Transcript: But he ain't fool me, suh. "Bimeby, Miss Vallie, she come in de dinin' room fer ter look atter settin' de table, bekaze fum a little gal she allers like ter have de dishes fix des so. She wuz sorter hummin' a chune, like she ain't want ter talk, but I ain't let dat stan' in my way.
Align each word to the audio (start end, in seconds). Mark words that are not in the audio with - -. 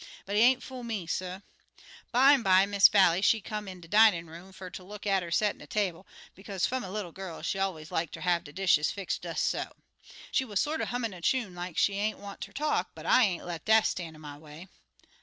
But 0.25 0.35
he 0.35 0.41
ain't 0.41 0.63
fool 0.63 0.83
me, 0.83 1.05
suh. 1.05 1.41
"Bimeby, 2.11 2.65
Miss 2.65 2.87
Vallie, 2.87 3.21
she 3.21 3.39
come 3.39 3.67
in 3.67 3.81
de 3.81 3.87
dinin' 3.87 4.25
room 4.27 4.51
fer 4.51 4.71
ter 4.71 4.81
look 4.81 5.05
atter 5.05 5.29
settin' 5.29 5.59
de 5.59 5.67
table, 5.67 6.07
bekaze 6.35 6.65
fum 6.65 6.83
a 6.83 6.89
little 6.89 7.11
gal 7.11 7.43
she 7.43 7.59
allers 7.59 7.91
like 7.91 8.09
ter 8.11 8.21
have 8.21 8.43
de 8.43 8.51
dishes 8.51 8.89
fix 8.89 9.19
des 9.19 9.35
so. 9.35 9.71
She 10.31 10.43
wuz 10.43 10.55
sorter 10.59 10.85
hummin' 10.85 11.13
a 11.13 11.21
chune, 11.21 11.53
like 11.53 11.77
she 11.77 11.93
ain't 11.97 12.17
want 12.17 12.41
ter 12.41 12.51
talk, 12.51 12.89
but 12.95 13.05
I 13.05 13.25
ain't 13.25 13.45
let 13.45 13.63
dat 13.63 13.85
stan' 13.85 14.15
in 14.15 14.21
my 14.21 14.39
way. 14.39 14.69